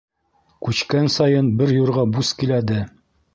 Күчкән 0.67 1.09
сайын 1.17 1.51
бер 1.59 1.75
юрға 1.81 2.07
бус 2.17 2.33
киләде. 2.41 2.81